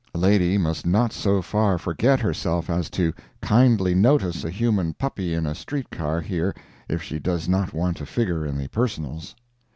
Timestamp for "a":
0.15-0.17, 4.43-4.49, 5.45-5.53